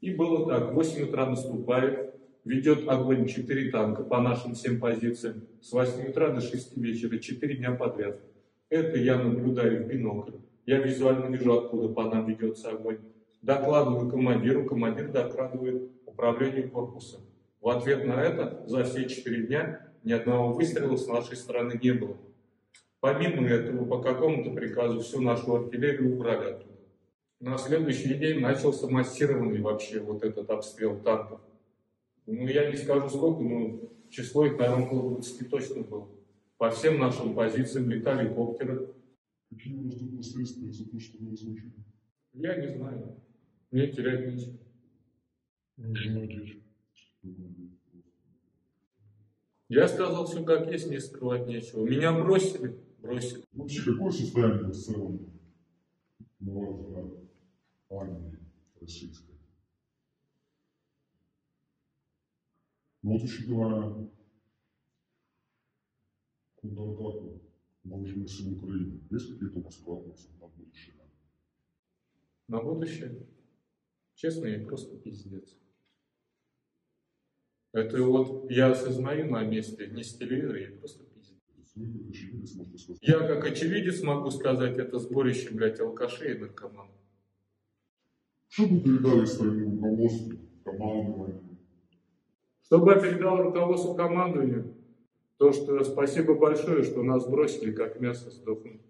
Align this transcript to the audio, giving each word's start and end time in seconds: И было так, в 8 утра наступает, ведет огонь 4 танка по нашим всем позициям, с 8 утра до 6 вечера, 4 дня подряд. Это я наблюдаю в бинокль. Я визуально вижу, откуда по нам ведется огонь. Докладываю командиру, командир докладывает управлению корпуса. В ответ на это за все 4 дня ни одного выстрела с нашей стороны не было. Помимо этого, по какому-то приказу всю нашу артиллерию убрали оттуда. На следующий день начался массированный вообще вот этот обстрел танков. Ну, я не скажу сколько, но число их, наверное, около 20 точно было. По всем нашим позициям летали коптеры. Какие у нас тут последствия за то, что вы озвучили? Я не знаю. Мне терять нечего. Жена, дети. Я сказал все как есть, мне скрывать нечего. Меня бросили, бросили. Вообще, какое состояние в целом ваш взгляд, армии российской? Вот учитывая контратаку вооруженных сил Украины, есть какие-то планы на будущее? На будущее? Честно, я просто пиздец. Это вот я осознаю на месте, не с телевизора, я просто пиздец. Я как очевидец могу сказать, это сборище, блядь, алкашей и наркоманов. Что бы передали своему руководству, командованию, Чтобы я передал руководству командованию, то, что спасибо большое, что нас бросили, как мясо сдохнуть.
И 0.00 0.14
было 0.14 0.48
так, 0.48 0.72
в 0.72 0.74
8 0.74 1.08
утра 1.08 1.26
наступает, 1.26 2.14
ведет 2.44 2.88
огонь 2.88 3.26
4 3.26 3.70
танка 3.70 4.02
по 4.02 4.20
нашим 4.20 4.54
всем 4.54 4.80
позициям, 4.80 5.42
с 5.60 5.72
8 5.72 6.08
утра 6.08 6.30
до 6.30 6.40
6 6.40 6.76
вечера, 6.78 7.18
4 7.18 7.56
дня 7.56 7.72
подряд. 7.72 8.20
Это 8.70 8.98
я 8.98 9.18
наблюдаю 9.18 9.84
в 9.84 9.88
бинокль. 9.88 10.38
Я 10.64 10.78
визуально 10.78 11.26
вижу, 11.26 11.52
откуда 11.52 11.88
по 11.88 12.04
нам 12.04 12.26
ведется 12.26 12.70
огонь. 12.70 12.98
Докладываю 13.42 14.10
командиру, 14.10 14.64
командир 14.64 15.10
докладывает 15.10 15.90
управлению 16.06 16.70
корпуса. 16.70 17.18
В 17.60 17.68
ответ 17.68 18.06
на 18.06 18.22
это 18.22 18.62
за 18.66 18.84
все 18.84 19.06
4 19.06 19.46
дня 19.46 19.86
ни 20.04 20.12
одного 20.12 20.52
выстрела 20.52 20.96
с 20.96 21.06
нашей 21.06 21.36
стороны 21.36 21.78
не 21.82 21.92
было. 21.92 22.16
Помимо 23.00 23.46
этого, 23.46 23.84
по 23.84 24.02
какому-то 24.02 24.50
приказу 24.50 25.00
всю 25.00 25.20
нашу 25.20 25.56
артиллерию 25.56 26.14
убрали 26.14 26.52
оттуда. 26.52 26.69
На 27.40 27.56
следующий 27.56 28.14
день 28.14 28.40
начался 28.40 28.86
массированный 28.86 29.62
вообще 29.62 30.00
вот 30.00 30.22
этот 30.22 30.50
обстрел 30.50 31.00
танков. 31.00 31.40
Ну, 32.26 32.46
я 32.46 32.70
не 32.70 32.76
скажу 32.76 33.08
сколько, 33.08 33.42
но 33.42 33.80
число 34.10 34.44
их, 34.44 34.58
наверное, 34.58 34.86
около 34.86 35.12
20 35.12 35.48
точно 35.48 35.82
было. 35.82 36.08
По 36.58 36.70
всем 36.70 36.98
нашим 36.98 37.34
позициям 37.34 37.88
летали 37.88 38.32
коптеры. 38.32 38.94
Какие 39.48 39.74
у 39.74 39.84
нас 39.84 39.94
тут 39.94 40.18
последствия 40.18 40.70
за 40.70 40.90
то, 40.90 41.00
что 41.00 41.16
вы 41.18 41.32
озвучили? 41.32 41.72
Я 42.34 42.56
не 42.56 42.76
знаю. 42.76 43.16
Мне 43.70 43.86
терять 43.88 44.26
нечего. 44.26 44.58
Жена, 45.78 46.26
дети. 46.26 46.62
Я 49.70 49.88
сказал 49.88 50.26
все 50.26 50.44
как 50.44 50.70
есть, 50.70 50.88
мне 50.88 51.00
скрывать 51.00 51.46
нечего. 51.46 51.86
Меня 51.86 52.12
бросили, 52.12 52.76
бросили. 52.98 53.44
Вообще, 53.52 53.92
какое 53.92 54.10
состояние 54.10 54.64
в 54.64 54.74
целом 54.74 55.30
ваш 56.40 56.68
взгляд, 56.68 57.29
армии 57.90 58.38
российской? 58.80 59.38
Вот 63.02 63.22
учитывая 63.22 64.10
контратаку 66.60 67.40
вооруженных 67.84 68.30
сил 68.30 68.56
Украины, 68.56 69.00
есть 69.10 69.32
какие-то 69.32 69.60
планы 69.82 70.14
на 70.38 70.46
будущее? 70.48 70.94
На 72.48 72.62
будущее? 72.62 73.26
Честно, 74.14 74.46
я 74.46 74.64
просто 74.66 74.98
пиздец. 74.98 75.56
Это 77.72 78.02
вот 78.02 78.50
я 78.50 78.70
осознаю 78.72 79.30
на 79.30 79.44
месте, 79.44 79.86
не 79.86 80.02
с 80.02 80.14
телевизора, 80.16 80.60
я 80.60 80.76
просто 80.76 81.04
пиздец. 81.04 82.98
Я 83.00 83.26
как 83.26 83.44
очевидец 83.46 84.02
могу 84.02 84.30
сказать, 84.30 84.76
это 84.76 84.98
сборище, 84.98 85.50
блядь, 85.54 85.80
алкашей 85.80 86.34
и 86.34 86.38
наркоманов. 86.38 86.94
Что 88.50 88.66
бы 88.66 88.80
передали 88.80 89.24
своему 89.24 89.76
руководству, 89.76 90.36
командованию, 90.64 91.40
Чтобы 92.64 92.92
я 92.92 93.00
передал 93.00 93.42
руководству 93.42 93.94
командованию, 93.94 94.74
то, 95.38 95.52
что 95.52 95.82
спасибо 95.84 96.34
большое, 96.34 96.82
что 96.82 97.02
нас 97.02 97.26
бросили, 97.26 97.72
как 97.72 98.00
мясо 98.00 98.28
сдохнуть. 98.30 98.82